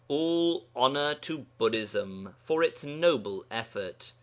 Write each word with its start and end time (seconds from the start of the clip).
All 0.07 0.65
honour 0.75 1.13
to 1.13 1.45
Buddhism 1.59 2.35
for 2.41 2.63
its 2.63 2.83
noble 2.83 3.45
effort. 3.51 4.13